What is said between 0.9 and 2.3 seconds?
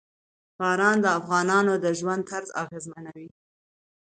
د افغانانو د ژوند